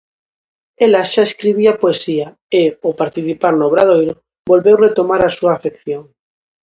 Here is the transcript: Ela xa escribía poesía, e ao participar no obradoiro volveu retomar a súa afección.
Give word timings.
Ela 0.85 1.03
xa 1.11 1.23
escribía 1.25 1.79
poesía, 1.83 2.27
e 2.59 2.61
ao 2.71 2.97
participar 3.01 3.53
no 3.55 3.65
obradoiro 3.69 4.13
volveu 4.51 4.75
retomar 4.87 5.21
a 5.23 5.35
súa 5.37 5.51
afección. 5.57 6.03